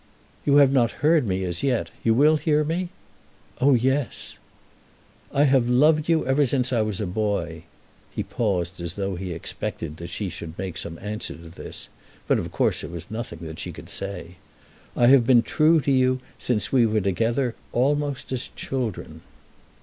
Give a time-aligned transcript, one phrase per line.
[0.47, 1.91] "You have not heard me as yet.
[2.03, 2.89] You will hear me?"
[3.59, 4.39] "Oh, yes."
[5.31, 7.65] "I have loved you ever since I was a boy."
[8.09, 11.89] He paused as though he expected that she would make some answer to this;
[12.27, 14.37] but of course there was nothing that she could say.
[14.95, 19.21] "I have been true to you since we were together almost as children."